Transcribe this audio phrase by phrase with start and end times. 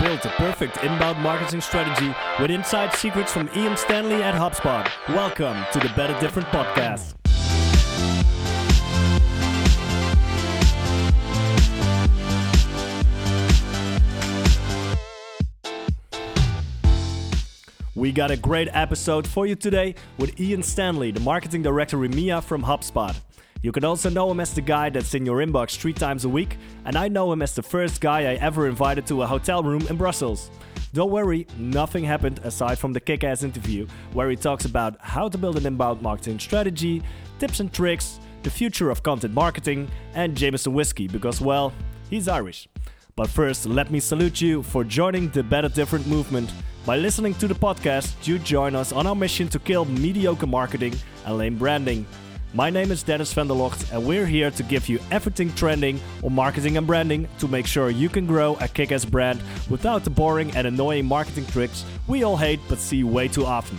[0.00, 4.86] Build the perfect inbound marketing strategy with inside secrets from Ian Stanley at HubSpot.
[5.08, 7.14] Welcome to the Better Different podcast.
[17.94, 22.42] We got a great episode for you today with Ian Stanley, the marketing director EMEA
[22.42, 23.16] from HubSpot.
[23.62, 26.28] You can also know him as the guy that's in your inbox three times a
[26.28, 29.62] week, and I know him as the first guy I ever invited to a hotel
[29.62, 30.50] room in Brussels.
[30.92, 35.28] Don't worry, nothing happened aside from the kick ass interview, where he talks about how
[35.28, 37.02] to build an inbound marketing strategy,
[37.38, 41.72] tips and tricks, the future of content marketing, and Jameson whiskey because, well,
[42.08, 42.68] he's Irish.
[43.16, 46.52] But first, let me salute you for joining the Better Different movement.
[46.84, 50.94] By listening to the podcast, you join us on our mission to kill mediocre marketing
[51.24, 52.06] and lame branding.
[52.54, 56.00] My name is Dennis van der Locht, and we're here to give you everything trending
[56.22, 60.04] on marketing and branding to make sure you can grow a kick ass brand without
[60.04, 63.78] the boring and annoying marketing tricks we all hate but see way too often.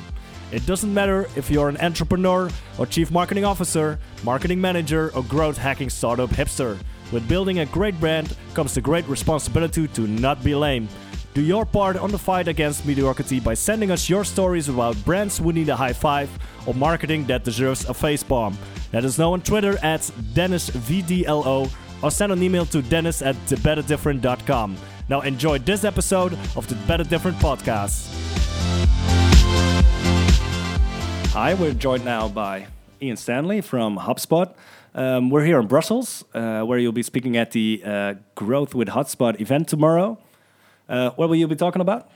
[0.51, 5.57] It doesn't matter if you're an entrepreneur or chief marketing officer, marketing manager, or growth
[5.57, 6.77] hacking startup hipster.
[7.11, 10.87] With building a great brand comes the great responsibility to not be lame.
[11.37, 15.37] Do your part on the fight against mediocrity by sending us your stories about brands
[15.37, 16.31] who need a high five
[16.65, 18.57] or marketing that deserves a face palm.
[18.91, 20.01] Let us know on Twitter at
[20.33, 21.71] DennisVDLO
[22.01, 24.77] or send an email to dennis at thebetterdifferent.com.
[25.09, 28.07] Now enjoy this episode of the Better Different podcast.
[31.33, 32.65] Hi, we're joined now by
[32.99, 34.55] Ian Stanley from HubSpot.
[34.95, 38.87] Um, we're here in Brussels, uh, where you'll be speaking at the uh, Grow with
[38.87, 40.17] HubSpot event tomorrow.
[40.89, 42.09] Uh, what will you be talking about?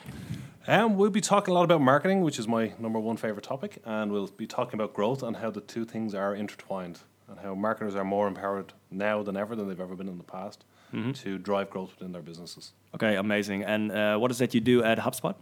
[0.67, 3.81] Um, we'll be talking a lot about marketing, which is my number one favorite topic,
[3.83, 7.55] and we'll be talking about growth and how the two things are intertwined, and how
[7.55, 10.65] marketers are more empowered now than ever than they've ever been in the past
[11.13, 12.73] to drive growth within their businesses.
[12.93, 13.63] Okay, amazing.
[13.63, 15.35] And uh, what is that you do at HubSpot?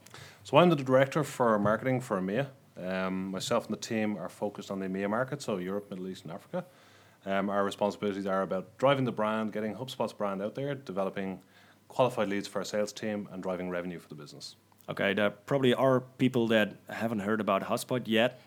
[0.44, 2.50] So I'm the director for marketing for EMEA.
[2.78, 6.24] Um, myself and the team are focused on the EMEA market, so Europe, Middle East,
[6.24, 6.66] and Africa.
[7.26, 11.40] Um, our responsibilities are about driving the brand, getting HubSpot's brand out there, developing
[11.90, 14.56] qualified leads for our sales team, and driving revenue for the business.
[14.88, 18.42] Okay, there probably are people that haven't heard about HubSpot yet.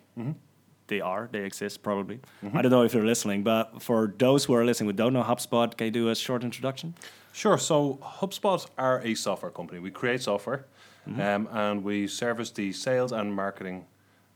[0.89, 2.19] They are, they exist probably.
[2.55, 5.23] I don't know if you're listening, but for those who are listening who don't know
[5.23, 6.95] HubSpot, can you do a short introduction?
[7.33, 7.57] Sure.
[7.59, 9.79] So HubSpot are a software company.
[9.79, 10.67] We create software,
[11.07, 13.87] um, and we service the sales and marketing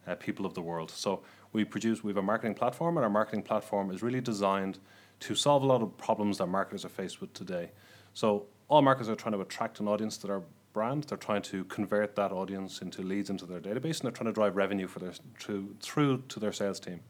[0.06, 0.90] uh, people of the world.
[0.90, 2.02] So we produce.
[2.04, 4.78] We have a marketing platform, and our marketing platform is really designed
[5.20, 7.70] to solve a lot of problems that marketers are faced with today.
[8.14, 11.04] So all marketers are trying to attract an audience to their brand.
[11.04, 14.32] They're trying to convert that audience into leads into their database, and they're trying to
[14.32, 17.00] drive revenue for their through through to their sales team.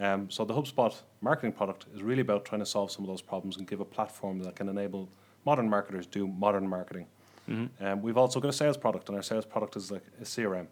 [0.00, 3.20] Um, so the HubSpot marketing product is really about trying to solve some of those
[3.20, 5.10] problems and give a platform that can enable
[5.44, 7.06] modern marketers to do modern marketing.
[7.80, 10.66] Um, we've also got a sales product, and our sales product is like a CRM,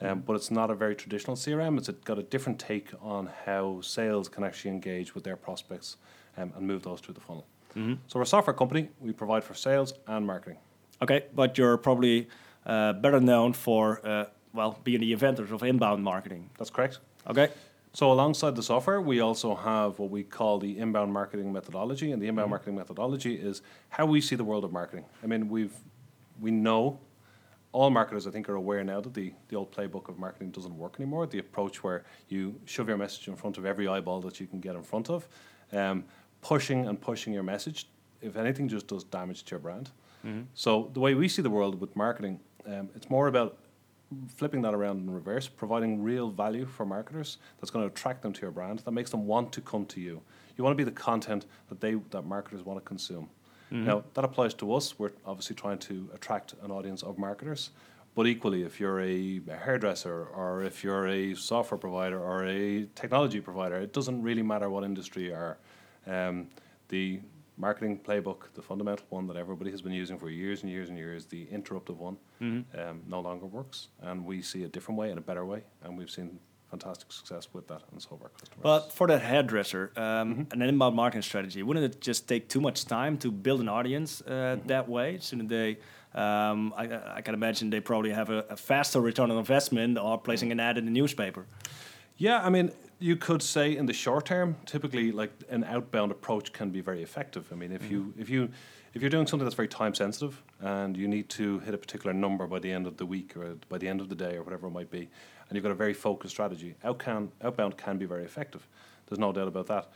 [0.00, 1.78] um, but it's not a very traditional CRM.
[1.78, 5.96] It's got a different take on how sales can actually engage with their prospects
[6.36, 7.46] um, and move those through the funnel.
[8.06, 8.88] So we're a software company.
[9.00, 10.58] We provide for sales and marketing.
[11.00, 12.28] Okay, but you're probably
[12.66, 16.50] uh, better known for, uh, well, being the inventors of inbound marketing.
[16.58, 16.98] That's correct.
[17.28, 17.48] Okay?
[17.94, 22.22] So alongside the software, we also have what we call the inbound marketing methodology, and
[22.22, 23.60] the inbound marketing methodology is
[23.90, 25.04] how we see the world of marketing.
[25.22, 25.74] I mean, we've
[26.40, 26.98] we know
[27.72, 30.76] all marketers, I think, are aware now that the, the old playbook of marketing doesn't
[30.76, 31.26] work anymore.
[31.26, 34.60] The approach where you shove your message in front of every eyeball that you can
[34.60, 35.26] get in front of,
[35.72, 36.04] um,
[36.42, 37.86] pushing and pushing your message,
[38.20, 39.90] if anything, just does damage to your brand.
[40.54, 43.56] So the way we see the world with marketing, um, it's more about
[44.36, 48.32] flipping that around in reverse, providing real value for marketers that's going to attract them
[48.34, 50.20] to your brand, that makes them want to come to you.
[50.56, 53.28] You want to be the content that they that marketers want to consume.
[53.70, 54.98] Now that applies to us.
[54.98, 57.70] We're obviously trying to attract an audience of marketers,
[58.14, 62.86] but equally, if you're a, a hairdresser or if you're a software provider or a
[62.94, 65.56] technology provider, it doesn't really matter what industry you are.
[66.06, 66.48] Um,
[66.88, 67.20] the
[67.56, 70.98] marketing playbook, the fundamental one that everybody has been using for years and years and
[70.98, 72.16] years, the interruptive one,
[72.78, 73.88] um, no longer works.
[74.00, 75.62] And we see a different way and a better way.
[75.82, 76.38] And we've seen
[76.70, 78.62] fantastic success with that and so our customers.
[78.62, 82.86] But for that hairdresser, um, an inbound marketing strategy, wouldn't it just take too much
[82.86, 85.18] time to build an audience uh, that way?
[85.20, 85.78] Shouldn't they?
[86.14, 90.18] Um, I, I can imagine they probably have a, a faster return on investment or
[90.18, 91.46] placing an ad in the newspaper.
[92.16, 92.70] Yeah, I mean,
[93.02, 97.02] you could say in the short term, typically, like an outbound approach can be very
[97.02, 97.48] effective.
[97.52, 98.48] I mean, if you if you
[98.94, 102.12] if you're doing something that's very time sensitive and you need to hit a particular
[102.14, 104.42] number by the end of the week or by the end of the day or
[104.42, 105.08] whatever it might be,
[105.48, 108.66] and you've got a very focused strategy, outbound outbound can be very effective.
[109.06, 109.90] There's no doubt about that.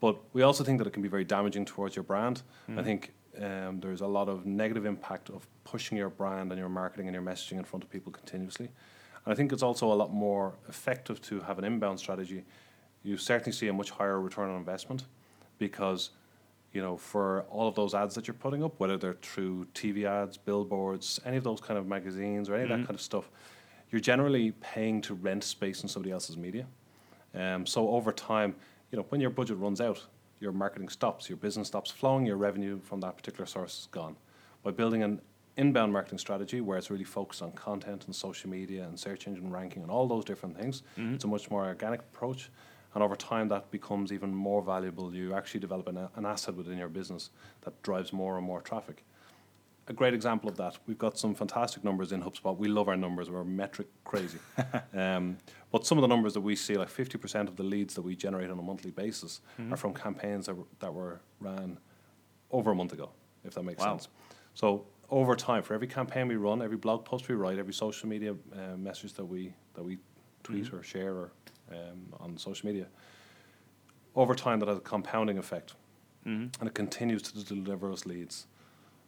[0.00, 2.42] But we also think that it can be very damaging towards your brand.
[2.76, 6.68] I think um, there's a lot of negative impact of pushing your brand and your
[6.68, 8.68] marketing and your messaging in front of people continuously.
[9.24, 12.44] And I think it's also a lot more effective to have an inbound strategy.
[13.02, 15.04] You certainly see a much higher return on investment
[15.58, 16.10] because
[16.72, 20.04] you know, for all of those ads that you're putting up, whether they're through TV
[20.04, 22.72] ads, billboards, any of those kind of magazines or any mm-hmm.
[22.72, 23.30] of that kind of stuff,
[23.90, 26.66] you're generally paying to rent space in somebody else's media.
[27.34, 28.54] Um, so over time,
[28.90, 30.04] you know, when your budget runs out,
[30.40, 34.16] your marketing stops, your business stops flowing, your revenue from that particular source is gone.
[34.62, 35.20] By building an
[35.58, 39.50] inbound marketing strategy where it's really focused on content and social media and search engine
[39.50, 41.14] ranking and all those different things, mm-hmm.
[41.14, 42.48] it's a much more organic approach
[42.94, 45.14] and over time, that becomes even more valuable.
[45.14, 47.30] You actually develop an, an asset within your business
[47.62, 49.04] that drives more and more traffic.
[49.88, 52.56] A great example of that, we've got some fantastic numbers in HubSpot.
[52.56, 54.38] We love our numbers, we're metric crazy.
[54.94, 55.38] um,
[55.70, 58.14] but some of the numbers that we see, like 50% of the leads that we
[58.14, 59.72] generate on a monthly basis, mm-hmm.
[59.72, 61.78] are from campaigns that, that were ran
[62.50, 63.10] over a month ago,
[63.44, 63.96] if that makes wow.
[63.96, 64.08] sense.
[64.54, 68.08] So over time, for every campaign we run, every blog post we write, every social
[68.08, 69.98] media uh, message that we that we
[70.42, 70.76] tweet mm-hmm.
[70.76, 71.32] or share or
[71.70, 72.86] um, on social media.
[74.14, 75.74] Over time, that has a compounding effect,
[76.26, 76.48] mm-hmm.
[76.60, 78.46] and it continues to deliver us leads.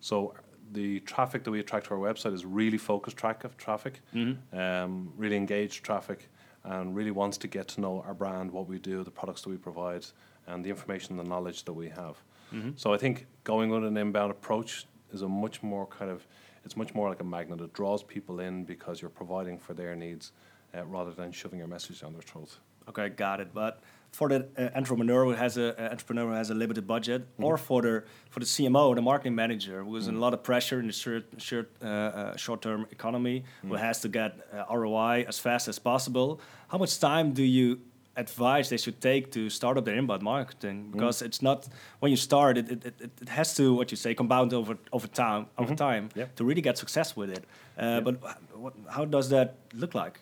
[0.00, 0.34] So
[0.72, 4.58] the traffic that we attract to our website is really focused track of traffic, mm-hmm.
[4.58, 6.28] um, really engaged traffic,
[6.64, 9.50] and really wants to get to know our brand, what we do, the products that
[9.50, 10.06] we provide,
[10.46, 12.22] and the information, and the knowledge that we have.
[12.52, 12.70] Mm-hmm.
[12.76, 16.26] So I think going with an inbound approach is a much more kind of
[16.64, 17.60] it's much more like a magnet.
[17.60, 20.32] It draws people in because you're providing for their needs
[20.76, 22.58] uh, rather than shoving your message down their throats.
[22.88, 23.54] Okay, got it.
[23.54, 27.22] But for the uh, entrepreneur who has a uh, entrepreneur who has a limited budget,
[27.38, 27.44] mm.
[27.44, 30.10] or for the for the CMO, the marketing manager, who is mm.
[30.10, 33.68] in a lot of pressure in the short short uh, uh, short term economy, mm.
[33.68, 36.40] who has to get uh, ROI as fast as possible.
[36.68, 37.80] How much time do you
[38.16, 40.92] advice they should take to start up their inbound marketing mm.
[40.92, 41.26] because mm.
[41.26, 41.68] it's not
[42.00, 45.06] when you start it, it, it, it, has to what you say compound over over
[45.06, 45.76] time over mm-hmm.
[45.76, 46.34] time yep.
[46.34, 47.44] to really get success with it
[47.78, 48.16] uh, but
[48.54, 50.20] what, how does that look like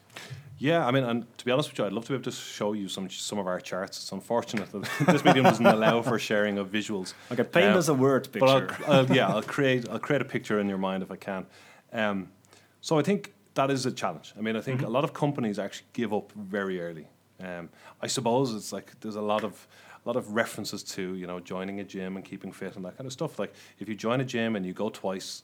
[0.61, 2.32] yeah, I mean, and to be honest with you, I'd love to be able to
[2.32, 3.99] show you some some of our charts.
[3.99, 7.14] It's unfortunate that this medium doesn't allow for sharing of visuals.
[7.31, 8.40] Okay, paint um, us a word picture.
[8.40, 11.17] But I'll, I'll, yeah, I'll create I'll create a picture in your mind if I
[11.17, 11.46] can.
[11.93, 12.31] Um,
[12.81, 14.35] so I think that is a challenge.
[14.37, 14.87] I mean, I think mm-hmm.
[14.87, 17.06] a lot of companies actually give up very early.
[17.43, 17.69] Um,
[18.00, 19.67] I suppose it's like there's a lot of
[20.05, 22.96] a lot of references to you know joining a gym and keeping fit and that
[22.96, 23.38] kind of stuff.
[23.38, 25.43] Like if you join a gym and you go twice,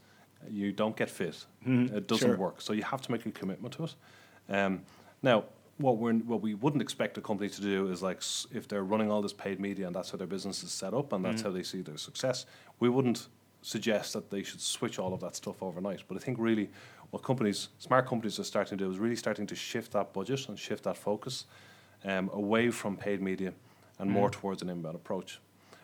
[0.49, 1.45] you don't get fit.
[1.67, 1.97] Mm-hmm.
[1.97, 2.37] It doesn't sure.
[2.37, 2.61] work.
[2.61, 3.95] So you have to make a commitment to it.
[4.49, 4.83] Um,
[5.23, 5.45] now,
[5.79, 9.11] what we what we wouldn't expect a company to do is like if they're running
[9.11, 11.51] all this paid media and that's how their business is set up and that's mm-hmm.
[11.51, 12.47] how they see their success,
[12.81, 13.29] we wouldn't
[13.63, 16.03] suggest that they should switch all of that stuff overnight.
[16.07, 16.71] But I think really
[17.11, 20.49] what companies, smart companies, are starting to do is really starting to shift that budget
[20.49, 21.47] and shift that focus
[22.05, 23.53] um, away from paid media
[23.99, 24.15] and mm.
[24.15, 25.41] more towards an inbound approach.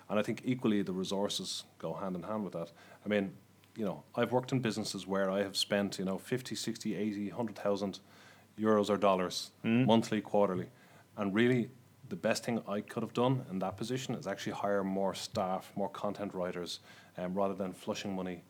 [0.09, 2.73] And I think equally the resources go hand in hand with that.
[3.05, 3.33] I mean,
[3.77, 7.29] you know, I've worked in businesses where I have spent, you know, 50, 60, 80,
[7.29, 8.01] 100,000
[8.59, 9.87] euros or dollars mm.
[9.87, 10.67] monthly, quarterly.
[11.17, 11.71] And really,
[12.09, 15.73] the best thing I could have done in that position is actually hire more staff,
[15.77, 16.81] more content writers,
[17.17, 18.43] um, rather than flushing money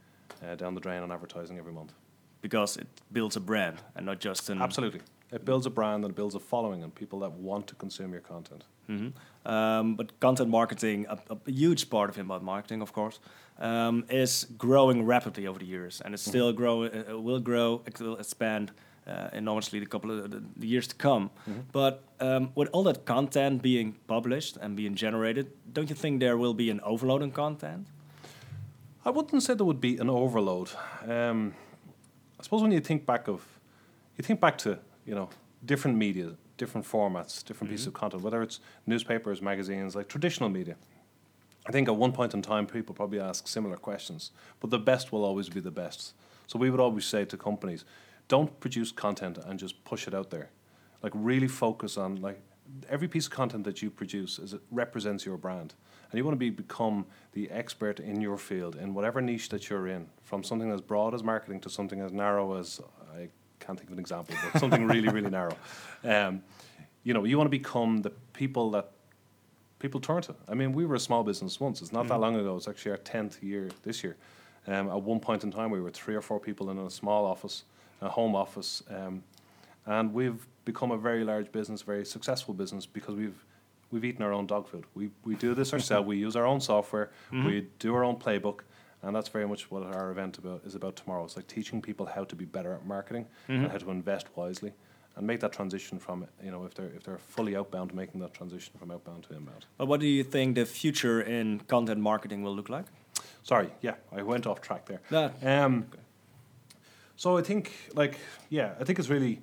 [0.42, 1.92] uh, down the drain on advertising every month.
[2.40, 4.62] Because it builds a brand and not just an.
[4.62, 5.00] Absolutely.
[5.32, 8.12] It builds a brand and it builds a following and people that want to consume
[8.12, 8.64] your content.
[8.88, 9.50] Mm-hmm.
[9.50, 13.20] Um, but content marketing, a, a, huge part of inbound marketing, of course,
[13.58, 16.30] um, is growing rapidly over the years, and it's mm-hmm.
[16.30, 16.84] still grow.
[16.84, 17.82] Uh, will grow.
[17.86, 18.72] It will expand
[19.06, 21.30] uh, enormously the couple of the, the years to come.
[21.48, 21.60] Mm-hmm.
[21.72, 26.36] But um, with all that content being published and being generated, don't you think there
[26.36, 27.86] will be an overload in content?
[29.04, 30.70] I wouldn't say there would be an overload.
[31.06, 31.54] Um,
[32.38, 33.42] I suppose when you think back of,
[34.16, 35.28] you think back to you know,
[35.64, 37.74] different media, different formats, different mm-hmm.
[37.74, 40.76] pieces of content, whether it's newspapers, magazines, like traditional media.
[41.66, 45.12] I think at one point in time, people probably ask similar questions, but the best
[45.12, 46.14] will always be the best.
[46.46, 47.84] So we would always say to companies,
[48.28, 50.50] don't produce content and just push it out there.
[51.02, 52.40] Like really focus on like
[52.88, 55.74] every piece of content that you produce is it represents your brand,
[56.10, 59.68] and you want to be become the expert in your field in whatever niche that
[59.68, 62.80] you're in, from something as broad as marketing to something as narrow as
[63.60, 65.56] can't think of an example, but something really, really narrow.
[66.04, 66.42] Um,
[67.04, 68.90] you know, you want to become the people that
[69.78, 70.34] people turn to.
[70.48, 71.80] I mean, we were a small business once.
[71.80, 72.08] It's not mm.
[72.08, 72.56] that long ago.
[72.56, 74.16] It's actually our tenth year this year.
[74.66, 77.24] Um, at one point in time, we were three or four people in a small
[77.24, 77.64] office,
[78.00, 79.22] a home office, um,
[79.86, 83.44] and we've become a very large business, very successful business because we've
[83.90, 84.84] we've eaten our own dog food.
[84.94, 86.06] We we do this ourselves.
[86.06, 87.10] we use our own software.
[87.32, 87.46] Mm-hmm.
[87.46, 88.60] We do our own playbook.
[89.02, 91.24] And that's very much what our event about is about tomorrow.
[91.24, 93.64] It's like teaching people how to be better at marketing mm-hmm.
[93.64, 94.72] and how to invest wisely
[95.16, 98.32] and make that transition from you know if they're if they're fully outbound making that
[98.32, 99.66] transition from outbound to inbound.
[99.76, 102.86] But what do you think the future in content marketing will look like?
[103.42, 105.00] Sorry, yeah, I went off track there.
[105.10, 105.32] No.
[105.42, 105.86] Um,
[107.16, 109.42] so I think, like, yeah, I think it's really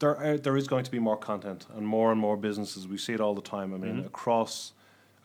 [0.00, 0.16] there.
[0.16, 2.86] Are, there is going to be more content and more and more businesses.
[2.86, 3.72] We see it all the time.
[3.74, 4.72] I mean, across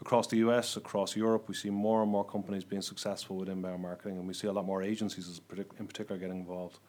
[0.01, 3.81] across the US, across Europe, we see more and more companies being successful with inbound
[3.81, 5.39] marketing, and we see a lot more agencies,
[5.79, 6.79] in particular, getting involved.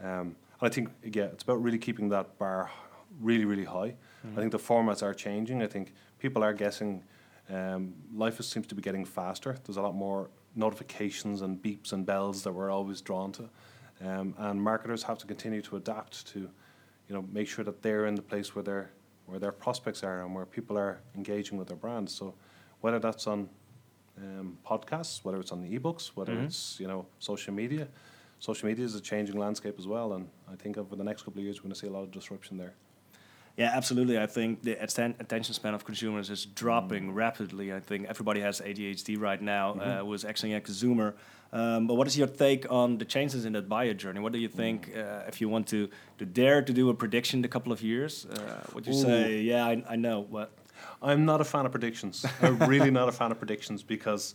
[0.00, 2.70] Um, and I think, yeah, it's about really keeping that bar
[3.20, 3.94] really, really high.
[4.32, 5.62] I think the formats are changing.
[5.62, 7.04] I think people are guessing.
[7.48, 9.56] Um, life is, seems to be getting faster.
[9.64, 13.48] There's a lot more notifications and beeps and bells that we're always drawn to,
[14.04, 18.06] um, and marketers have to continue to adapt to, you know, make sure that they're
[18.06, 18.90] in the place where their
[19.26, 22.14] where their prospects are and where people are engaging with their brands.
[22.14, 22.34] So,
[22.80, 23.48] whether that's on
[24.18, 27.88] um, podcasts, whether it's on the ebooks, whether it's you know social media,
[28.38, 31.40] social media is a changing landscape as well, and I think over the next couple
[31.40, 32.74] of years we're going to see a lot of disruption there.
[33.56, 34.18] Yeah, absolutely.
[34.18, 37.72] I think the atten- attention span of consumers is dropping rapidly.
[37.72, 41.14] I think everybody has ADHD right now, uh, was like a zoomer.
[41.52, 44.20] Um, but what is your take on the changes in that buyer journey?
[44.20, 47.38] What do you think uh, if you want to, to dare to do a prediction
[47.38, 48.26] in a couple of years?
[48.26, 50.50] Uh, would you say, yeah, I, I know, but
[51.02, 52.24] I'm not a fan of predictions.
[52.42, 54.34] I'm really not a fan of predictions because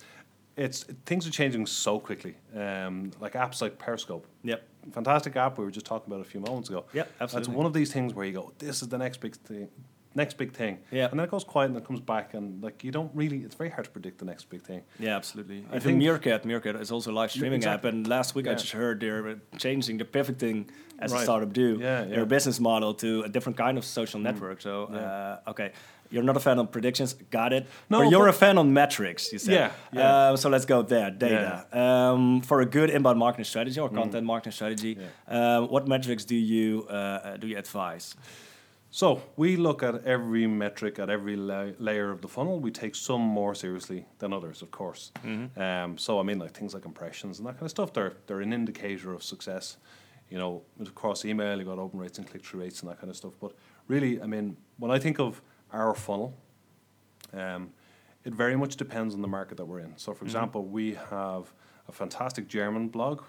[0.58, 2.36] it's things are changing so quickly.
[2.56, 4.27] Um, like apps like Periscope.
[4.44, 4.68] Yep.
[4.91, 6.86] Fantastic app we were just talking about a few moments ago.
[6.94, 7.48] Yep, absolutely.
[7.51, 9.70] That's one of these things where you go, this is the next big thing.
[10.13, 11.08] Next big thing, Yeah.
[11.10, 13.38] and then it goes quiet and it comes back, and like you don't really.
[13.46, 14.82] It's very hard to predict the next big thing.
[15.00, 15.65] Yeah, absolutely.
[15.72, 17.88] I I think- Meerkat, Meerkat is also a live streaming exactly.
[17.88, 21.77] app, and last week I just heard they're changing, they're pivoting as a startup do
[21.80, 24.60] Yeah, their business model to a different kind of social network.
[24.62, 24.98] So, Yeah.
[25.46, 25.72] uh, okay,
[26.12, 27.65] you're not a fan of predictions, got it.
[27.89, 29.53] No, but you're but- a fan on metrics, you said.
[29.53, 30.15] Yeah, yeah.
[30.32, 31.65] Uh, so let's go there, data.
[31.72, 36.36] Um, for a good inbound marketing strategy or content marketing strategy, uh, what metrics do
[36.36, 38.15] you uh, do you advise?
[38.94, 42.60] So we look at every metric at every la- layer of the funnel.
[42.60, 45.12] We take some more seriously than others, of course.
[45.56, 47.94] Um, so I mean, like things like impressions and that kind of stuff.
[47.94, 49.77] They're they're an indicator of success.
[50.30, 53.10] You know, across email, you got open rates and click through rates and that kind
[53.10, 53.34] of stuff.
[53.39, 53.51] But
[53.88, 55.41] really, I mean, when I think of
[55.73, 56.35] our funnel,
[57.33, 57.71] um,
[58.23, 59.97] it very much depends on the market that we're in.
[59.97, 60.25] So, for mm-hmm.
[60.27, 61.53] example, we have
[61.87, 63.23] a fantastic German blog.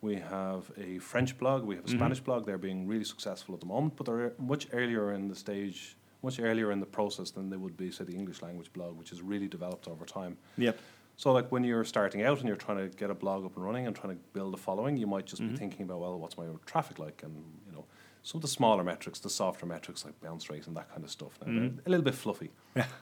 [0.00, 1.64] We have a French blog.
[1.64, 1.98] We have a mm-hmm.
[1.98, 2.46] Spanish blog.
[2.46, 6.38] They're being really successful at the moment, but they're much earlier in the stage, much
[6.38, 9.22] earlier in the process than they would be, say, the English language blog, which is
[9.22, 10.36] really developed over time.
[10.58, 10.78] Yep.
[11.16, 13.64] So, like when you're starting out and you're trying to get a blog up and
[13.64, 15.56] running and trying to build a following, you might just be mm-hmm.
[15.56, 17.34] thinking about, well, what's my traffic like, and
[17.66, 17.86] you know,
[18.26, 21.10] some of the smaller metrics, the softer metrics like bounce rate and that kind of
[21.12, 21.38] stuff.
[21.46, 22.50] Now, they're a little bit fluffy,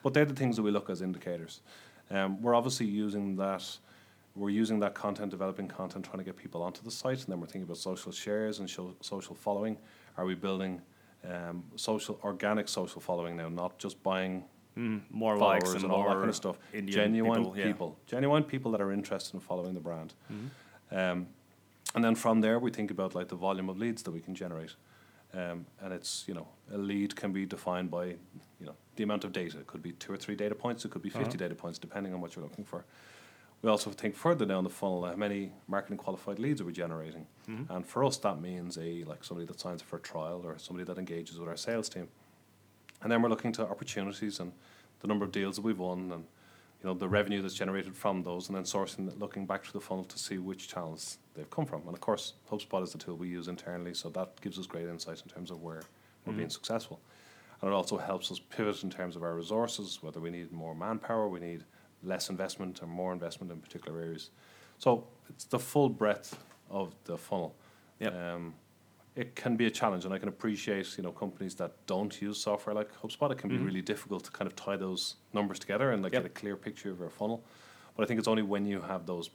[0.02, 1.62] but they're the things that we look as indicators.
[2.10, 3.64] Um, we're obviously using that.
[4.36, 7.40] We're using that content, developing content, trying to get people onto the site, and then
[7.40, 9.78] we're thinking about social shares and show, social following.
[10.18, 10.82] Are we building
[11.26, 14.44] um, social, organic social following now, not just buying
[14.76, 16.58] Mm, more likes and, and all that kind of stuff.
[16.72, 18.10] Indian genuine people, people, yeah.
[18.10, 20.14] genuine people that are interested in following the brand.
[20.32, 20.98] Mm-hmm.
[20.98, 21.28] Um,
[21.94, 24.34] and then from there, we think about like the volume of leads that we can
[24.34, 24.74] generate.
[25.36, 28.04] Um, and it's you know a lead can be defined by
[28.60, 29.58] you know the amount of data.
[29.58, 30.84] It could be two or three data points.
[30.84, 31.36] It could be 50 Uh-huh.
[31.36, 32.84] data points, depending on what you're looking for.
[33.62, 35.04] We also think further down the funnel.
[35.04, 37.26] How many marketing qualified leads are we generating?
[37.48, 37.72] Mm-hmm.
[37.72, 40.58] And for us, that means a like somebody that signs up for a trial or
[40.58, 42.08] somebody that engages with our sales team.
[43.02, 44.52] And then we're looking to opportunities and
[45.00, 46.24] the number of deals that we've won and
[46.84, 49.80] you know the revenue that's generated from those and then sourcing looking back to the
[49.80, 51.80] funnel to see which channels they've come from.
[51.86, 54.86] And of course HubSpot is the tool we use internally, so that gives us great
[54.86, 55.80] insight in terms of where
[56.26, 57.00] we're being successful.
[57.62, 60.74] And it also helps us pivot in terms of our resources, whether we need more
[60.74, 61.64] manpower, we need
[62.02, 64.28] less investment or more investment in particular areas.
[64.76, 66.36] So it's the full breadth
[66.68, 67.54] of the funnel.
[68.00, 68.14] Yep.
[68.14, 68.54] Um,
[69.16, 72.40] it can be a challenge, and I can appreciate you know companies that don't use
[72.40, 73.30] software like HubSpot.
[73.30, 73.66] It can be mm-hmm.
[73.66, 76.22] really difficult to kind of tie those numbers together and like Yep.
[76.22, 77.44] get a clear picture of your funnel.
[77.96, 79.30] But I think it's only when you have those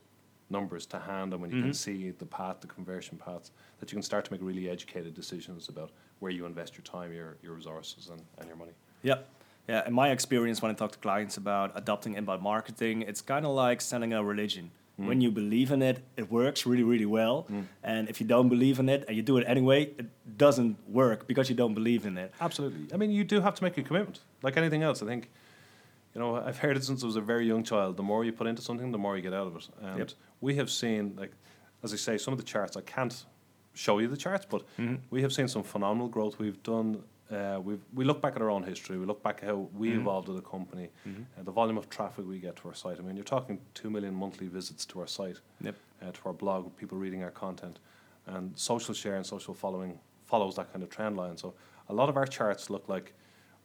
[0.49, 2.05] numbers to hand and when you can mm-hmm.
[2.05, 5.69] see the path, the conversion paths, that you can start to make really educated decisions
[5.69, 8.73] about where you invest your time, your your resources, and, and your money.
[9.01, 9.19] Yeah.
[9.67, 13.45] Yeah, in my experience, when I talk to clients about adopting inbound marketing, it's kind
[13.45, 14.71] of like selling a religion.
[14.99, 15.07] Mm.
[15.07, 17.47] When you believe in it, it works really, really well.
[17.49, 17.65] Mm.
[17.83, 21.27] And if you don't believe in it and you do it anyway, it doesn't work
[21.27, 22.33] because you don't believe in it.
[22.41, 22.93] Absolutely.
[22.93, 24.19] I mean, you do have to make a commitment.
[24.43, 25.29] Like anything else, I think,
[26.13, 27.95] you know, I've heard it since I was a very young child.
[27.97, 29.69] The more you put into something, the more you get out of it.
[29.81, 30.09] And Yep.
[30.41, 31.31] we have seen, like,
[31.83, 33.25] as I say, some of the charts, I can't
[33.73, 34.95] show you the charts, but mm-hmm.
[35.11, 36.39] we have seen some phenomenal growth.
[36.39, 38.97] We've done, uh, we've, we look back at our own history.
[38.97, 42.25] We look back at how we evolved as a company, uh, the volume of traffic
[42.27, 42.97] we get to our site.
[42.99, 45.75] I mean, you're talking 2 million monthly visits to our site Yep.
[46.01, 47.79] uh, to our blog, people reading our content,
[48.25, 51.37] and social share and social following follows that kind of trend line.
[51.37, 51.53] So
[51.87, 53.13] a lot of our charts look like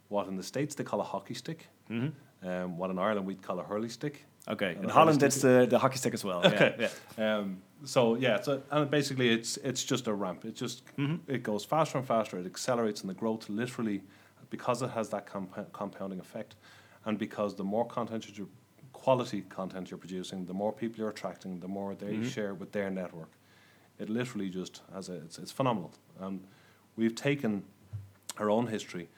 [0.08, 2.48] what in the states they call a hockey stick, Mm-hmm.
[2.48, 4.24] um, what in Ireland we'd call a hurley stick.
[4.46, 6.44] Okay, And in Holland, it's the, the hockey stick as well.
[6.46, 6.74] Okay.
[6.78, 7.36] Yeah, yeah.
[7.38, 10.44] Um, so yeah, so and basically it's it's just a ramp.
[10.44, 11.30] It just Mm-hmm.
[11.30, 12.38] it goes faster and faster.
[12.38, 14.02] It accelerates in the growth literally
[14.50, 16.56] because it has that comp- compounding effect,
[17.06, 18.48] and because the more content you're
[18.92, 22.28] quality content you're producing, the more people you're attracting, the more they Mm-hmm.
[22.28, 23.30] share with their network.
[23.98, 26.40] It literally just has a it's, it's phenomenal, and
[26.96, 27.62] we've taken
[28.38, 29.08] our own history.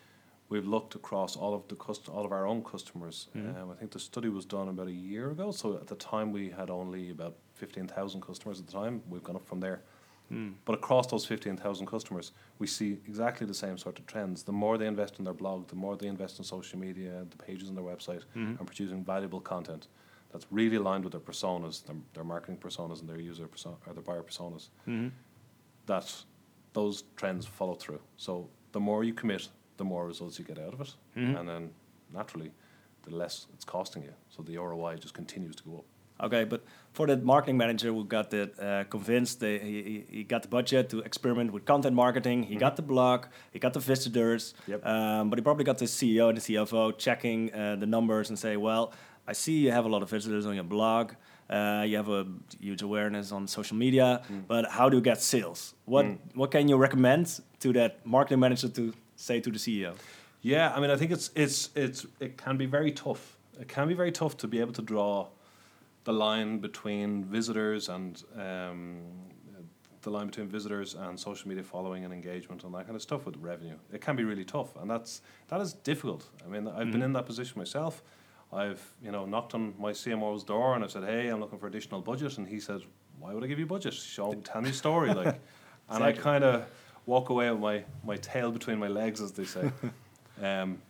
[0.49, 3.29] We've looked across all of the cust- all of our own customers.
[3.37, 3.61] Mm-hmm.
[3.61, 5.51] Um, I think the study was done about a year ago.
[5.51, 9.03] So at the time we had only about fifteen thousand customers at the time.
[9.09, 9.81] We've gone up from there.
[10.29, 10.51] Hmm.
[10.65, 14.43] But across those fifteen thousand customers, we see exactly the same sort of trends.
[14.43, 17.37] The more they invest in their blog, the more they invest in social media, the
[17.37, 18.57] pages on their website, Mm-hmm.
[18.59, 19.87] and producing valuable content
[20.33, 23.93] that's really aligned with their personas, their, their marketing personas, and their user persona or
[23.95, 24.69] their buyer personas.
[24.89, 25.09] Mm-hmm.
[25.87, 26.13] That
[26.73, 28.01] those trends follow through.
[28.17, 31.39] So the more you commit, the more results you get out of it, Mhm.
[31.41, 31.71] and then
[32.13, 32.51] naturally,
[33.03, 34.13] the less it's costing you.
[34.29, 35.85] So the ROI just continues to go up.
[36.19, 36.65] Okay, but
[36.95, 40.89] for the marketing manager who got it uh, convinced, they, he, he- got the budget
[40.89, 42.43] to experiment with content marketing.
[42.45, 44.87] He got the blog, he got the visitors, Yep.
[44.87, 48.39] um, but he probably got the CEO and the CFO checking uh, the numbers and
[48.39, 48.93] say, well,
[49.29, 51.13] I see you have a lot of visitors on your blog.
[51.51, 52.27] Uh, you have a
[52.61, 55.75] huge awareness on social media, but how do you get sales?
[55.85, 59.95] What what can you recommend to that marketing manager to say to the CEO?
[60.43, 63.37] Yeah, I mean, I think it's it's it's it can be very tough.
[63.61, 65.29] It can be very tough to be able to draw
[66.05, 68.99] the line between visitors and um,
[70.03, 73.27] the line between visitors and social media following and engagement and that kind of stuff
[73.27, 73.75] with revenue.
[73.93, 76.29] It can be really tough, and that's that is difficult.
[76.45, 78.03] I mean, I've been in that position myself.
[78.53, 81.67] I've you know knocked on my CMO's door and I've said, "Hey, I'm looking for
[81.67, 82.83] additional budget," and he said,
[83.19, 83.95] "Why would I give you budget?
[83.95, 85.41] Show, tell me a story." Like,
[85.89, 86.67] and I kind of
[87.07, 89.71] walk away with my my tail between my legs, as they say.
[90.43, 90.83] um,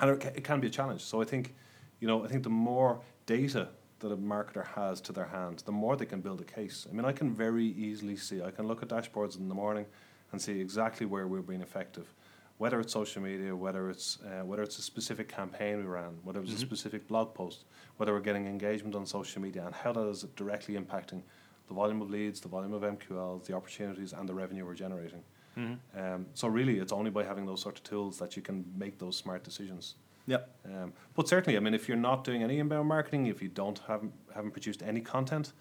[0.00, 1.02] and it, it can be a challenge.
[1.02, 1.54] So I think,
[2.00, 3.68] you know, I think the more data
[4.00, 6.86] that a marketer has to their hand, the more they can build a case.
[6.90, 8.42] I mean, I can very easily see.
[8.42, 9.86] I can look at dashboards in the morning
[10.32, 12.12] and see exactly where we're being effective,
[12.58, 16.40] whether it's social media, whether it's uh, whether it's a specific campaign we ran, whether
[16.40, 17.64] it's a specific blog post,
[17.96, 21.22] whether we're getting engagement on social media, and how that is directly impacting
[21.68, 25.22] the volume of leads, the volume of MQLs, the opportunities, and the revenue we're generating.
[25.56, 28.98] Um, so really, it's only by having those sort of tools that you can make
[28.98, 29.96] those smart decisions.
[30.26, 30.56] Yep.
[30.64, 33.78] Um, but certainly, I mean, if you're not doing any inbound marketing, if you don't
[33.86, 35.52] haven't haven't produced any content,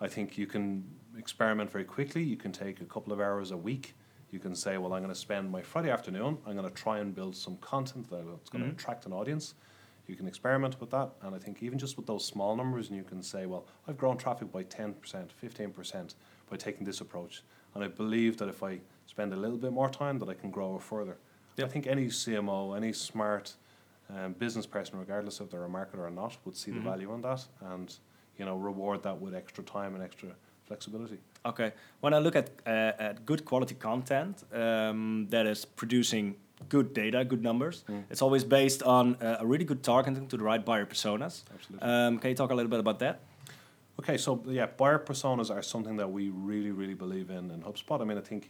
[0.00, 0.84] I think you can
[1.16, 2.22] experiment very quickly.
[2.22, 3.94] You can take a couple of hours a week.
[4.30, 6.38] You can say, well, I'm going to spend my Friday afternoon.
[6.46, 9.54] I'm going to try and build some content that's going to attract an audience.
[10.06, 12.96] You can experiment with that, and I think even just with those small numbers, and
[12.96, 16.14] you can say, well, I've grown traffic by ten percent, fifteen percent
[16.50, 17.42] by taking this approach,
[17.74, 18.80] and I believe that if I
[19.18, 21.16] spend a little bit more time, that I can grow it further.
[21.60, 23.56] I think any CMO, any smart
[24.14, 27.20] um, business person, regardless if they're a marketer or not, would see the value in
[27.22, 27.40] that
[27.72, 27.88] and
[28.38, 30.28] you know reward that with extra time and extra
[30.68, 31.18] flexibility.
[31.44, 31.72] Okay.
[32.02, 36.36] When I look at uh, at good quality content um, that is producing
[36.68, 40.44] good data, good numbers, it's always based on uh, a really good targeting to the
[40.44, 41.42] right buyer personas.
[41.54, 41.88] Absolutely.
[41.88, 43.18] Um, can you talk a little bit about that?
[44.00, 48.00] Okay, so yeah, buyer personas are something that we really, really believe in in HubSpot.
[48.00, 48.42] I mean, I think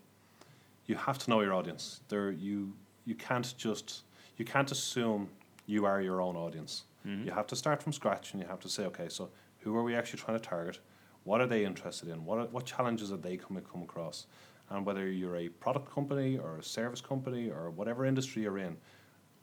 [0.89, 2.01] you have to know your audience.
[2.09, 2.73] There, you
[3.05, 4.03] you can't just
[4.37, 5.29] you can't assume
[5.67, 6.85] you are your own audience.
[7.07, 7.27] Mm-hmm.
[7.27, 9.29] You have to start from scratch, and you have to say, okay, so
[9.61, 10.81] who are we actually trying to target?
[11.25, 12.25] What are they interested in?
[12.25, 14.27] What are, what challenges are they coming come across?
[14.71, 18.77] And whether you're a product company or a service company or whatever industry you're in,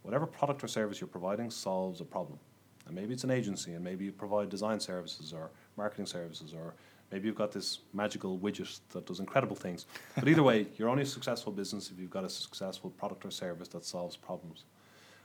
[0.01, 2.39] whatever product or service you're providing solves a problem.
[2.85, 6.75] And maybe it's an agency, and maybe you provide design services or marketing services, or
[7.11, 9.85] maybe you've got this magical widget that does incredible things.
[10.15, 13.31] But either way, you're only a successful business if you've got a successful product or
[13.31, 14.65] service that solves problems.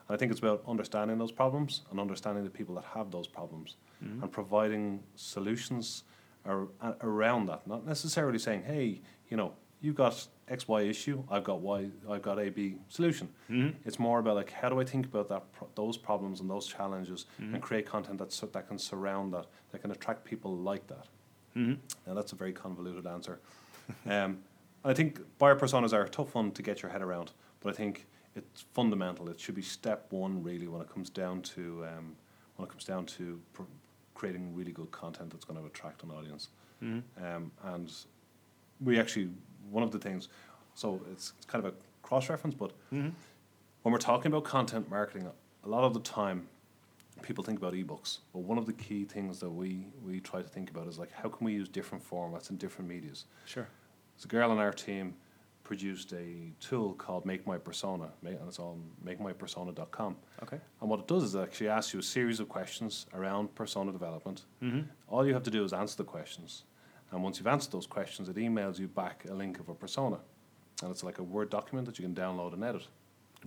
[0.08, 3.26] And I think it's about understanding those problems and understanding the people that have those
[3.26, 4.22] problems mm-hmm.
[4.22, 6.04] and providing solutions
[6.44, 6.68] ar-
[7.02, 7.66] around that.
[7.66, 12.22] Not necessarily saying, hey, you know, you've got X, Y issue, I've got Y, I've
[12.22, 13.28] got A, B solution.
[13.48, 13.78] Mm-hmm.
[13.86, 16.66] It's more about like, how do I think about that, pro- those problems and those
[16.66, 17.54] challenges mm-hmm.
[17.54, 21.06] and create content that, that can surround that, that can attract people like that.
[21.54, 23.40] Now, that's a very convoluted answer.
[24.06, 24.38] um,
[24.84, 27.76] I think buyer personas are a tough one to get your head around, but I
[27.76, 29.28] think it's fundamental.
[29.28, 32.16] It should be step one, really, when it comes down to um,
[32.56, 33.62] when it comes down to pr-
[34.14, 36.48] creating really good content that's going to attract an audience.
[37.22, 37.92] Um, and
[38.80, 39.30] we actually
[39.70, 40.28] one of the things,
[40.74, 42.72] so it's, it's kind of a cross reference, but
[43.82, 45.28] when we're talking about content marketing,
[45.64, 46.48] a lot of the time
[47.22, 50.48] people think about ebooks, but one of the key things that we, we try to
[50.48, 53.26] think about is like how can we use different formats and different medias.
[53.46, 53.68] Sure.
[54.22, 55.14] A girl on our team
[55.64, 60.16] produced a tool called Make My Persona, and it's on makemypersona.com.
[60.42, 60.58] Okay.
[60.80, 63.92] And what it does is it actually asks you a series of questions around persona
[63.92, 64.42] development.
[64.62, 64.80] Mm-hmm.
[65.08, 66.64] All you have to do is answer the questions.
[67.12, 70.18] And once you've answered those questions, it emails you back a link of a persona.
[70.82, 72.86] And it's like a Word document that you can download and edit.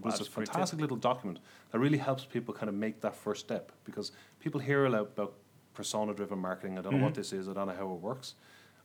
[0.01, 0.53] Wow, it's a that's pretty tip.
[0.53, 1.39] fantastic little document
[1.71, 5.01] that really helps people kind of make that first step because people hear a lot
[5.01, 5.33] about
[5.73, 6.77] persona driven marketing.
[6.77, 7.17] I don't know what Mhm.
[7.17, 8.35] this is, I don't know how it works.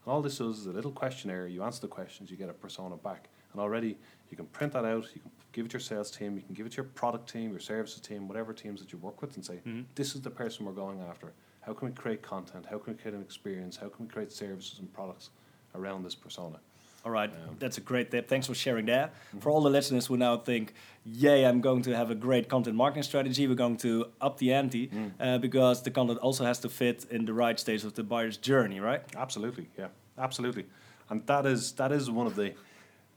[0.05, 1.47] And all this is is a little questionnaire.
[1.47, 3.29] You answer the questions, you get a persona back.
[3.51, 3.97] And already
[4.29, 6.53] you can print that out, you can give it to your sales team, you can
[6.53, 9.35] give it to your product team, your services team, whatever teams that you work with,
[9.35, 9.85] and say, Mhm.
[9.95, 11.33] this is the person we're going after.
[11.61, 12.67] How can we create content?
[12.67, 13.75] How can we create an experience?
[13.77, 15.31] How can we create services and products
[15.75, 16.59] around this persona?
[17.05, 18.27] All right, Um, that's a great tip.
[18.27, 19.13] Thanks for sharing that.
[19.39, 20.73] For all the listeners who now think,
[21.05, 24.51] "Yay, I'm going to have a great content marketing strategy," we're going to up the
[24.53, 25.11] ante Mm.
[25.19, 28.35] uh, because the content also has to fit in the right stage of the buyer's
[28.37, 29.01] journey, right?
[29.15, 30.65] Absolutely, yeah, absolutely,
[31.09, 32.53] and that is that is one of the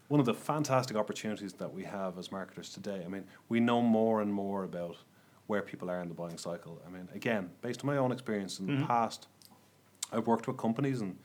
[0.08, 3.02] one of the fantastic opportunities that we have as marketers today.
[3.04, 4.96] I mean, we know more and more about
[5.48, 6.80] where people are in the buying cycle.
[6.86, 8.80] I mean, again, based on my own experience in Mhm.
[8.80, 9.26] the past,
[10.12, 11.18] I've worked with companies, and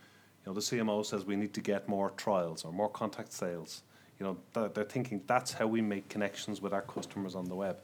[0.47, 3.83] you know, the CMO says we need to get more trials or more contact sales.
[4.17, 7.55] You know, th- they're thinking that's how we make connections with our customers on the
[7.55, 7.79] web,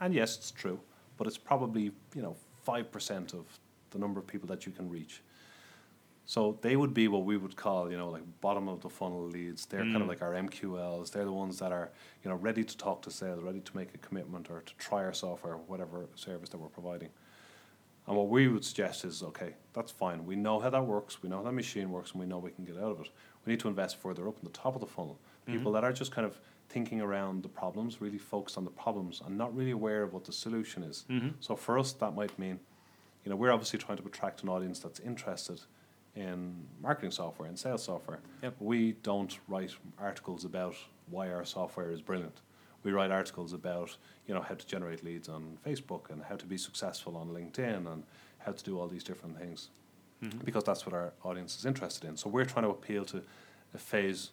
[0.00, 0.78] and yes, it's true,
[1.18, 3.44] but it's probably you know five percent of
[3.90, 5.22] the number of people that you can reach.
[6.26, 9.26] So they would be what we would call, you know, like bottom of the funnel
[9.26, 9.66] leads.
[9.66, 10.02] They're kind Mm.
[10.02, 11.10] of like our MQLs.
[11.10, 11.90] They're the ones that are,
[12.22, 15.04] you know, ready to talk to sales, ready to make a commitment or to try
[15.04, 17.10] our software, whatever service that we're providing.
[18.06, 20.26] And what we would suggest is, okay, that's fine.
[20.26, 21.22] We know how that works.
[21.22, 23.08] We know how that machine works, and we know we can get out of it.
[23.46, 25.18] We need to invest further up in the top of the funnel.
[25.46, 25.74] People Mhm.
[25.74, 26.38] that are just kind of
[26.68, 30.24] thinking around the problems, really focused on the problems, and not really aware of what
[30.24, 31.04] the solution is.
[31.08, 31.28] Mm-hmm.
[31.40, 32.60] So for us, that might mean,
[33.24, 35.60] you know, we're obviously trying to attract an audience that's interested
[36.14, 38.20] in marketing software and sales software.
[38.42, 38.56] Yep.
[38.60, 40.74] We don't write articles about
[41.10, 42.40] why our software is brilliant.
[42.84, 43.96] We write articles about,
[44.28, 47.90] you know, how to generate leads on Facebook and how to be successful on LinkedIn
[47.92, 48.04] and
[48.38, 49.70] how to do all these different things
[50.22, 50.38] Mm-hmm.
[50.44, 52.16] because that's what our audience is interested in.
[52.16, 53.20] So we're trying to appeal to
[53.74, 54.30] a phase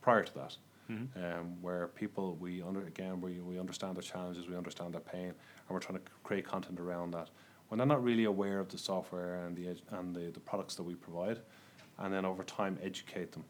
[0.00, 0.56] prior to that
[0.90, 1.22] Mm-hmm.
[1.22, 5.26] um, where people we under again we, we understand their challenges, we understand their pain,
[5.28, 7.28] and we're trying to create content around that.
[7.68, 10.76] When they're not really aware of the software and the ed- and the, the products
[10.76, 11.40] that we provide,
[11.98, 13.44] and then over time educate them,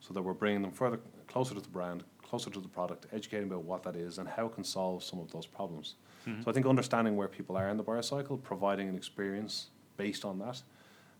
[0.00, 3.48] so that we're bringing them further closer to the brand, closer to the product, educating
[3.48, 5.94] about what that is and how it can solve some of those problems.
[6.26, 6.44] Mhm.
[6.44, 10.24] So I think understanding where people are in the buyer cycle, providing an experience based
[10.24, 10.62] on that.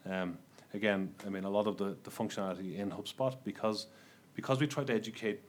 [0.04, 0.38] Um,
[0.74, 3.86] again, I mean, a lot of the, the functionality in HubSpot because
[4.34, 5.40] because we try to educate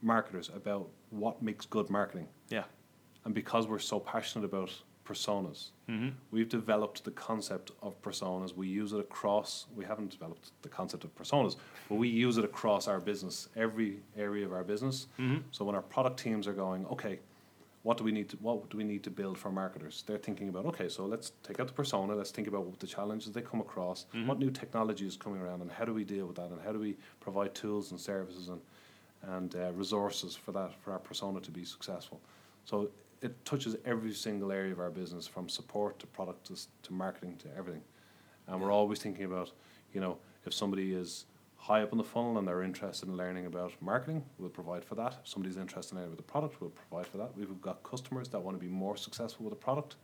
[0.00, 2.64] marketers about what makes good marketing, Yeah.
[3.24, 4.70] and because we're so passionate about
[5.04, 6.10] personas, Mm-hmm.
[6.30, 8.56] we've developed the concept of personas.
[8.56, 9.66] We use it across.
[9.76, 11.56] We haven't developed the concept of personas,
[11.88, 15.08] but we use it across our business, every area of our business.
[15.18, 15.38] Mm-hmm.
[15.50, 17.18] So when our product teams are going, okay,
[17.82, 20.04] what do we need to what do we need to build for marketers?
[20.06, 22.86] They're thinking about, okay, so let's take out the persona, let's think about what the
[22.86, 24.26] challenges they come across, Mhm.
[24.28, 26.72] what new technology is coming around and how do we deal with that and how
[26.72, 28.60] do we provide tools and services and
[29.24, 32.20] and uh, resources for that for our persona to be successful.
[32.64, 32.88] So
[33.22, 37.36] it touches every single area of our business from support to product to, to marketing
[37.38, 37.82] to everything.
[38.48, 39.52] And we're always thinking about,
[39.92, 43.46] you know, if somebody is high up in the funnel and they're interested in learning
[43.46, 45.18] about marketing, we'll provide for that.
[45.22, 47.36] If somebody's interested in learning about the product, we'll provide for that.
[47.36, 49.94] We've got customers that want to be more successful with the product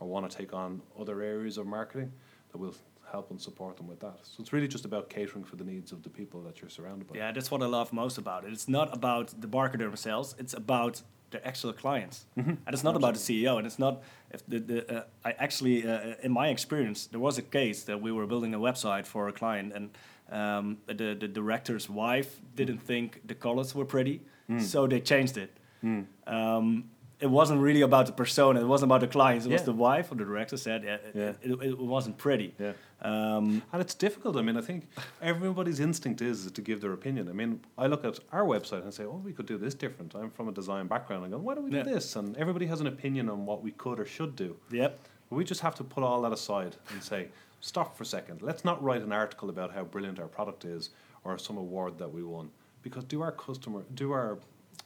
[0.00, 2.12] or want to take on other areas of marketing
[2.50, 2.74] that we'll
[3.12, 4.18] help and support them with that.
[4.22, 7.06] So it's really just about catering for the needs of the people that you're surrounded
[7.06, 7.16] by.
[7.16, 8.52] Yeah, that's what I love most about it.
[8.52, 12.56] It's not about the marketer themselves; it's about the actual clients, Mhm.
[12.66, 13.56] and it's not about the CEO.
[13.58, 17.38] And it's not if the, the uh, I actually, uh, in my experience, there was
[17.38, 19.90] a case that we were building a website for a client, and
[20.30, 24.60] um, the the director's wife didn't think the colors were pretty, Mm.
[24.60, 25.50] so they changed it.
[25.82, 26.06] Mm.
[26.26, 26.84] Um,
[27.18, 28.60] it wasn't really about the persona.
[28.60, 29.46] It wasn't about the clients.
[29.46, 31.32] It was the wife or the director said yeah, it, Yeah.
[31.42, 32.54] it, it wasn't pretty.
[32.58, 32.72] Yeah.
[33.00, 34.36] Um, And it's difficult.
[34.36, 34.88] I mean, I think
[35.22, 37.28] everybody's instinct is to give their opinion.
[37.28, 40.14] I mean, I look at our website and say, oh, we could do this different.
[40.14, 41.24] I'm from a design background.
[41.24, 41.84] I go, why don't we Yeah.
[41.84, 42.16] do this?
[42.16, 44.56] And everybody has an opinion on what we could or should do.
[44.70, 44.98] yep.
[45.28, 47.28] But we just have to put all that aside and say,
[47.60, 48.42] stop for a second.
[48.42, 50.90] Let's not write an article about how brilliant our product is
[51.24, 52.50] or some award that we won.
[52.82, 54.38] Because do our customer, do our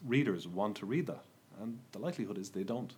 [0.07, 1.25] readers want to read that?
[1.61, 2.93] And the likelihood is they don't.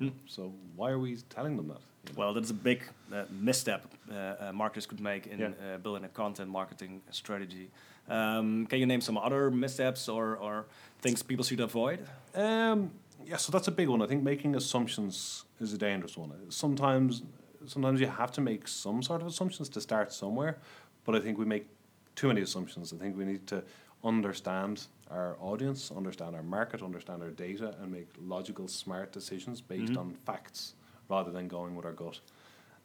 [0.00, 0.12] You know?
[0.26, 1.78] So why are we telling them that?
[2.04, 2.18] you know?
[2.18, 5.48] Well, that's a big uh, misstep uh, uh, marketers could make in Yeah.
[5.74, 7.70] uh, building a content marketing strategy.
[8.08, 10.66] Um, can you name some other missteps or, or
[11.00, 11.98] things people should avoid?
[12.34, 12.90] Um,
[13.24, 14.02] yeah, so that's a big one.
[14.02, 16.32] I think making assumptions is a dangerous one.
[16.50, 17.22] Sometimes,
[17.66, 20.58] sometimes you have to make some sort of assumptions to start somewhere,
[21.04, 21.66] but I think we make
[22.14, 22.92] too many assumptions.
[22.92, 23.62] I think we need to
[24.04, 29.92] understand our audience, understand our market, understand our data, and make logical, smart decisions based
[29.92, 29.98] Mhm.
[29.98, 30.74] on facts
[31.08, 32.20] rather than going with our gut.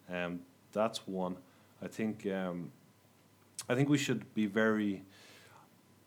[0.08, 0.40] Um,
[0.72, 1.36] that's one.
[1.80, 2.26] I think.
[2.26, 2.70] Um,
[3.68, 5.04] I think we should be very.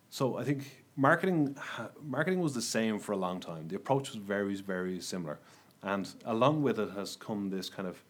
[0.10, 3.68] So I think marketing, ha- marketing was the same for a long time.
[3.68, 5.40] The approach was very, very similar,
[5.84, 8.04] and along with it has come this kind of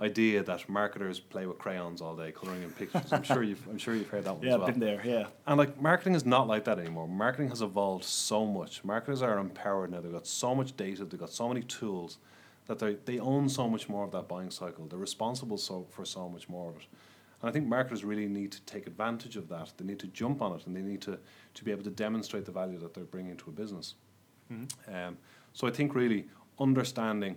[0.00, 3.12] idea that marketers play with crayons all day, coloring in pictures.
[3.12, 4.66] I'm sure you've, I'm sure you've heard that one Yeah, as well.
[4.68, 5.00] been there.
[5.04, 5.26] Yeah.
[5.46, 7.06] And like marketing is not like that anymore.
[7.06, 8.82] Marketing has evolved so much.
[8.84, 10.00] Marketers are empowered now.
[10.00, 11.04] They've got so much data.
[11.04, 12.18] They've got so many tools
[12.66, 14.86] that they they own so much more of that buying cycle.
[14.86, 16.86] They're responsible so for so much more of it.
[17.42, 19.72] And I think marketers really need to take advantage of that.
[19.76, 21.18] They need to jump on it, and they need to
[21.54, 23.94] to be able to demonstrate the value that they're bringing to a business.
[24.88, 25.16] Um,
[25.52, 26.26] so I think really
[26.58, 27.36] understanding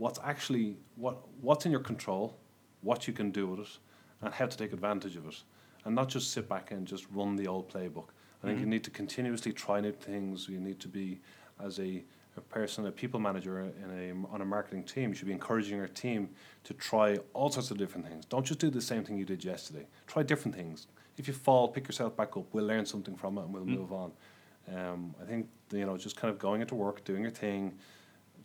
[0.00, 2.36] what's actually what what's in your control,
[2.80, 3.78] what you can do with it,
[4.22, 5.42] and how to take advantage of it,
[5.84, 8.08] and not just sit back and just run the old playbook.
[8.42, 8.70] I think you mm-hmm.
[8.70, 10.48] need to continuously try new things.
[10.48, 11.20] You need to be
[11.62, 12.02] as a,
[12.38, 15.10] a person, a people manager uh, in a on a marketing team.
[15.10, 16.30] You should be encouraging your team
[16.64, 18.24] to try all sorts of different things.
[18.24, 19.86] Don't just do the same thing you did yesterday.
[20.06, 20.86] Try different things.
[21.18, 22.46] If you fall, pick yourself back up.
[22.54, 23.78] We'll learn something from it and we'll mm.
[23.80, 24.12] move on.
[24.74, 27.74] Um, I think you know just kind of going into work, doing your thing,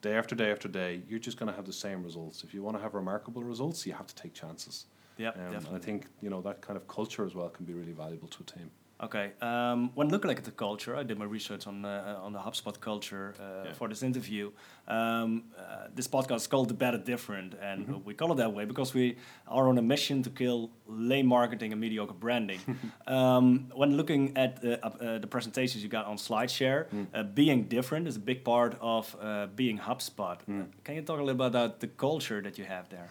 [0.05, 2.43] day after day after day, you're just going to have the same results.
[2.43, 4.85] If you want to have remarkable results, you have to take chances.
[5.17, 7.73] Yeah, Um, and I think you know that kind of culture as well can be
[7.73, 8.69] really valuable to a team.
[9.05, 9.27] Okay.
[9.41, 12.75] Um, when looking at the culture, I did my research on uh, on the HubSpot
[12.79, 13.73] culture uh, Yeah.
[13.77, 14.45] for this interview.
[14.87, 18.07] Um, uh, this podcast is called "The Better Different," and Mm-hmm.
[18.07, 19.15] we call it that way because we
[19.47, 22.59] are on a mission to kill lame marketing and mediocre branding.
[23.15, 23.45] um,
[23.79, 27.07] when looking at uh, uh, the presentations you got on SlideShare, Mm.
[27.13, 30.37] uh, being different is a big part of uh, being HubSpot.
[30.47, 30.65] Mm.
[30.83, 33.07] Can you talk a little bit about the culture that you have there?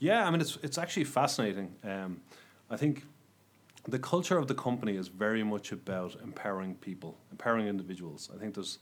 [0.00, 1.68] Yeah, I mean it's it's actually fascinating.
[1.84, 2.20] Um,
[2.74, 3.02] I think
[3.86, 8.30] the culture of the company is very much about empowering people, empowering individuals.
[8.34, 8.78] I think there's,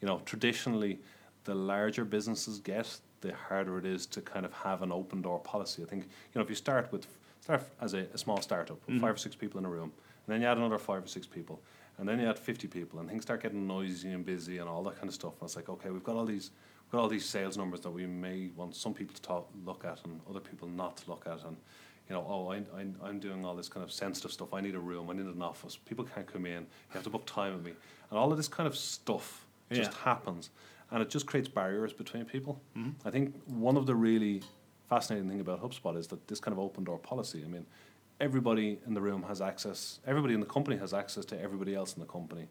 [0.00, 0.98] you know, traditionally,
[1.44, 5.38] the larger businesses get, the harder it is to kind of have an open door
[5.38, 5.82] policy.
[5.82, 7.06] I think you know if you start with
[7.40, 9.00] start as a, a small startup, with Mhm.
[9.00, 9.92] five or six people in a room,
[10.26, 11.60] and then you add another five or six people,
[11.98, 14.82] and then you add fifty people, and things start getting noisy and busy and all
[14.84, 15.34] that kind of stuff.
[15.40, 16.50] And it's like, okay, we've got all these.
[16.86, 19.84] We've got all these sales numbers that we may want some people to talk, look
[19.84, 21.56] at and other people not to look at, and
[22.10, 24.52] you know, oh, I, I, I'm doing all this kind of sensitive stuff.
[24.52, 25.08] I need a room.
[25.10, 25.76] I need an office.
[25.76, 26.62] People can't come in.
[26.62, 27.70] You have to book time with me,
[28.10, 29.98] and all of this kind of stuff just Yeah.
[29.98, 30.50] happens,
[30.90, 32.60] and it just creates barriers between people.
[32.76, 32.94] Mhm.
[33.04, 34.42] I think one of the really
[34.88, 37.44] fascinating thing about HubSpot is that this kind of open door policy.
[37.44, 37.64] I mean,
[38.20, 40.00] everybody in the room has access.
[40.04, 42.48] Everybody in the company has access to everybody else in the company.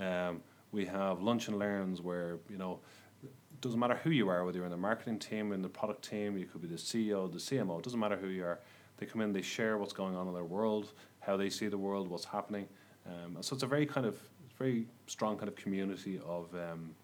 [0.00, 2.80] Um, we have lunch and learns where you know
[3.22, 6.02] it doesn't matter who you are, whether you're in the marketing team, in the product
[6.08, 7.78] team, you could be the CEO, the CMO.
[7.78, 8.58] It doesn't matter who you are.
[8.98, 11.78] They come in, they share what's going on in their world, how they see the
[11.78, 12.68] world, what's happening.
[13.06, 14.16] Um, and so it's a very kind of
[14.58, 16.94] very strong kind of community of um,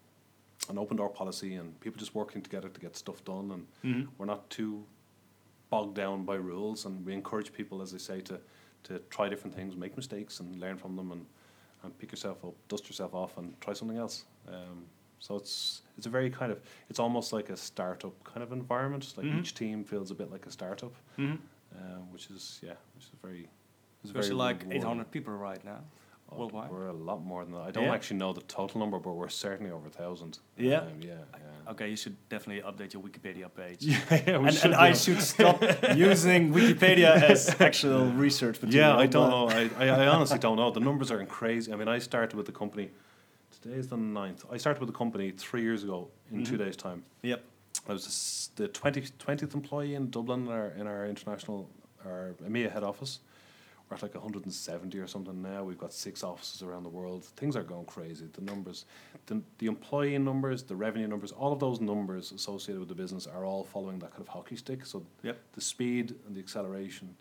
[0.69, 3.51] an open door policy and people just working together to get stuff done.
[3.53, 4.09] And Mhm.
[4.19, 4.85] we're not too
[5.71, 6.85] bogged down by rules.
[6.85, 8.41] And we encourage people, as I say, to
[8.85, 11.25] to try different things, make mistakes, and learn from them, and,
[11.83, 14.27] and pick yourself up, dust yourself off, and try something else.
[14.47, 14.85] Um,
[15.21, 19.15] so it's it's a very kind of it's almost like a startup kind of environment.
[19.17, 19.39] Like Mhm.
[19.39, 21.39] each team feels a bit like a startup, Mhm.
[21.77, 23.49] Uh, which is yeah, which is very.
[24.03, 24.83] It's very like rewarding.
[24.83, 25.81] 800 people right now.
[26.31, 26.71] Oh, worldwide?
[26.71, 27.61] We're a lot more than that.
[27.63, 27.95] I don't Yeah?
[27.95, 30.39] actually know the total number, but we're certainly over a thousand.
[30.59, 30.81] Yeah?
[30.81, 31.13] Um, yeah.
[31.33, 31.71] yeah.
[31.71, 33.79] Okay, you should definitely update your Wikipedia page.
[33.81, 35.63] Yeah, yeah, we and, should and I should stop
[35.97, 38.91] using Wikipedia as actual research material.
[38.97, 39.49] Yeah, I don't know.
[39.49, 40.71] I, I, I honestly don't know.
[40.71, 41.73] The numbers are crazy.
[41.73, 42.91] I mean, I started with the company.
[43.63, 44.45] Today is the 9th.
[44.53, 46.59] I started with the company three years ago in two Mhm.
[46.59, 47.05] days' time.
[47.23, 47.43] Yep.
[47.89, 51.69] I was the s- 20, 20th employee in Dublin in our, in our international,
[52.05, 53.21] our EMEA head office.
[53.91, 55.63] We're at like 170 or something now.
[55.65, 57.25] We've got six offices around the world.
[57.37, 58.25] Things are going crazy.
[58.33, 58.87] The numbers,
[59.27, 63.27] the, the employee numbers, the revenue numbers, all of those numbers associated with the business
[63.27, 64.87] are all following that kind of hockey stick.
[64.87, 65.39] So Yep.
[65.53, 67.15] the speed and the acceleration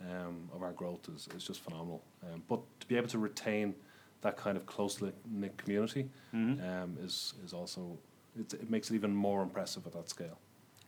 [0.00, 2.02] um, of our growth is, is just phenomenal.
[2.22, 3.74] Um, but to be able to retain
[4.20, 6.82] that kind of close knit community Mhm.
[6.82, 7.98] um, is, is also,
[8.38, 10.38] it's, it makes it even more impressive at that scale.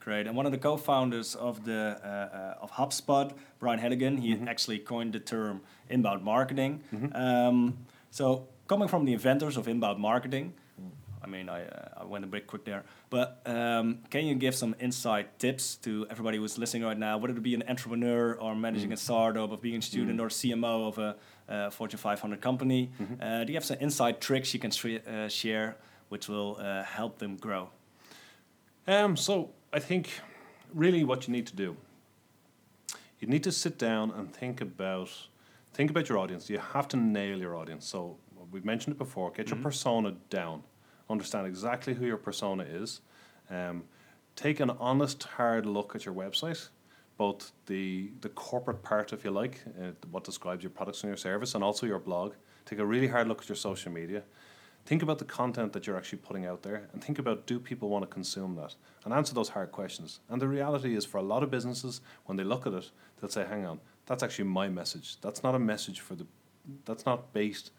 [0.00, 0.26] Great.
[0.26, 4.46] And one of the co-founders of the uh, uh, of HubSpot, Brian Halligan, he Mhm.
[4.48, 6.80] actually coined the term inbound marketing.
[6.94, 7.14] Mhm.
[7.14, 7.76] Um,
[8.10, 10.90] so coming from the inventors of inbound marketing, Mm.
[11.24, 14.54] I mean, I, uh, I went a bit quick there, but um, can you give
[14.54, 18.54] some insight tips to everybody who's listening right now, whether to be an entrepreneur or
[18.54, 18.94] managing Mm.
[18.94, 20.24] a startup, of being a student Mm.
[20.24, 21.16] or CMO of a
[21.48, 22.90] uh, Fortune 500 company?
[23.00, 23.16] Mhm.
[23.22, 25.76] Uh, do you have some inside tricks you can uh, share
[26.08, 27.70] which will uh, help them grow?
[28.86, 30.10] Um, so I think
[30.72, 31.76] really what you need to do,
[33.18, 35.10] you need to sit down and think about
[35.72, 36.48] think about your audience.
[36.48, 37.86] You have to nail your audience.
[37.86, 38.16] So
[38.50, 39.30] we've mentioned it before.
[39.30, 40.62] Get your persona down.
[41.10, 43.00] Understand exactly who your persona is.
[43.50, 43.84] Um,
[44.34, 46.68] take an honest, hard look at your website,
[47.16, 51.16] both the the corporate part, if you like, uh, what describes your products and your
[51.16, 52.34] service, and also your blog.
[52.64, 54.22] Take a really hard look at your social media.
[54.86, 57.88] Think about the content that you're actually putting out there, and think about do people
[57.88, 60.20] want to consume that, and answer those hard questions.
[60.28, 63.28] And the reality is, for a lot of businesses, when they look at it, they'll
[63.28, 65.20] say, "Hang on, that's actually my message.
[65.20, 66.26] That's not a message for the,
[66.84, 67.72] that's not based."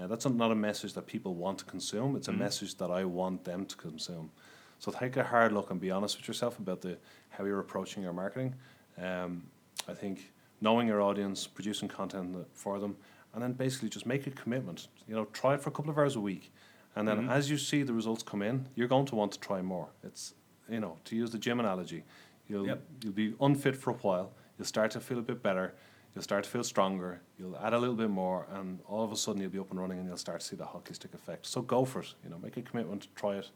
[0.00, 2.14] Uh, that's not a message that people want to consume.
[2.14, 4.30] It's a message that I want them to consume.
[4.78, 6.96] So take a hard look and be honest with yourself about the
[7.30, 8.54] how you're approaching your marketing.
[8.98, 9.42] Um,
[9.88, 12.96] I think knowing your audience, producing content for them,
[13.34, 14.88] and then basically just make a commitment.
[15.08, 16.52] You know, try it for a couple of hours a week,
[16.96, 19.62] and then as you see the results come in, you're going to want to try
[19.62, 19.88] more.
[20.02, 20.34] It's
[20.68, 22.04] you know to use the gym analogy,
[22.48, 22.82] you'll Yep.
[23.04, 24.32] you'll be unfit for a while.
[24.58, 25.74] You'll start to feel a bit better.
[26.14, 27.20] You'll start to feel stronger.
[27.38, 29.78] You'll add a little bit more, and all of a sudden you'll be up and
[29.80, 31.46] running, and you'll start to see the hockey stick effect.
[31.46, 32.14] So go for it.
[32.24, 33.50] You know, make a commitment, try it,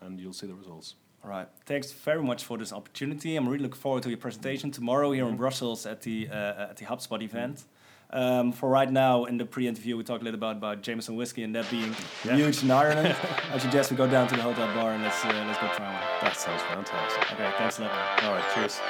[0.00, 0.96] and you'll see the results.
[1.22, 1.46] All right.
[1.64, 3.36] Thanks very much for this opportunity.
[3.36, 6.76] I'm really looking forward to your presentation tomorrow here in Brussels at the uh, at
[6.78, 7.64] the HubSpot event.
[8.14, 11.44] Um, for right now, in the pre-interview, we talked a little about about Jameson whiskey
[11.44, 11.94] and that being
[12.24, 12.36] Yeah.
[12.36, 13.16] huge in Ireland.
[13.54, 15.86] I suggest we go down to the hotel bar and let's uh, let's go try
[15.86, 16.02] one.
[16.20, 17.32] That sounds fantastic.
[17.32, 18.22] Okay, thanks a lot.
[18.24, 18.80] All right, cheers.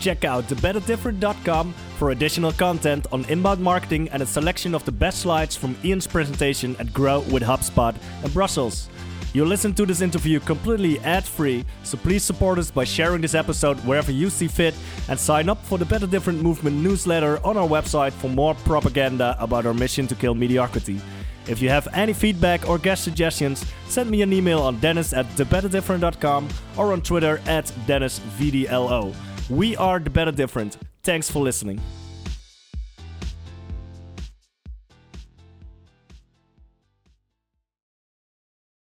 [0.00, 5.20] Check out thebetterdifferent.com for additional content on inbound marketing and a selection of the best
[5.22, 8.88] slides from Ian's presentation at Grow with HubSpot in Brussels.
[9.34, 13.34] You listen to this interview completely ad free, so please support us by sharing this
[13.34, 14.74] episode wherever you see fit
[15.08, 19.36] and sign up for the Better Different Movement newsletter on our website for more propaganda
[19.38, 20.98] about our mission to kill mediocrity.
[21.46, 25.26] If you have any feedback or guest suggestions, send me an email on dennis at
[25.36, 29.14] thebetterdifferent.com or on Twitter at dennisvdlo.
[29.50, 30.78] We are The Better Different.
[31.02, 31.80] Thanks for listening.